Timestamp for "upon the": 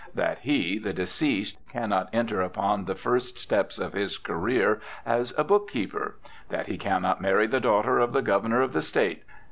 2.41-2.95